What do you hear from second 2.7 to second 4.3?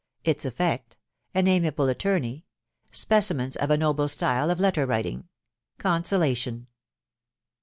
SPECIMENS OF A NOBLE